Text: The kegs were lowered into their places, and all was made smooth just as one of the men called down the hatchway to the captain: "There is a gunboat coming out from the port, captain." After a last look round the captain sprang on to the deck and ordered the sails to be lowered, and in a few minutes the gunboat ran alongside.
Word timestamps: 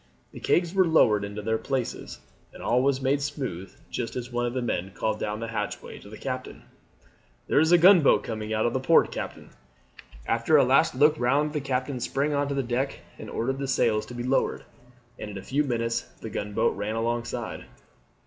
The 0.31 0.39
kegs 0.39 0.73
were 0.73 0.87
lowered 0.87 1.23
into 1.23 1.43
their 1.43 1.59
places, 1.59 2.19
and 2.51 2.63
all 2.63 2.81
was 2.81 3.01
made 3.03 3.21
smooth 3.21 3.71
just 3.91 4.15
as 4.15 4.31
one 4.31 4.47
of 4.47 4.55
the 4.55 4.61
men 4.63 4.89
called 4.95 5.19
down 5.19 5.39
the 5.39 5.49
hatchway 5.49 5.99
to 5.99 6.09
the 6.09 6.17
captain: 6.17 6.63
"There 7.45 7.59
is 7.59 7.71
a 7.71 7.77
gunboat 7.77 8.23
coming 8.23 8.51
out 8.51 8.65
from 8.65 8.73
the 8.73 8.79
port, 8.79 9.11
captain." 9.11 9.51
After 10.25 10.57
a 10.57 10.65
last 10.65 10.95
look 10.95 11.19
round 11.19 11.53
the 11.53 11.61
captain 11.61 11.99
sprang 11.99 12.33
on 12.33 12.47
to 12.47 12.55
the 12.55 12.63
deck 12.63 13.01
and 13.19 13.29
ordered 13.29 13.59
the 13.59 13.67
sails 13.67 14.07
to 14.07 14.15
be 14.15 14.23
lowered, 14.23 14.63
and 15.19 15.29
in 15.29 15.37
a 15.37 15.43
few 15.43 15.63
minutes 15.63 16.01
the 16.19 16.31
gunboat 16.31 16.75
ran 16.75 16.95
alongside. 16.95 17.65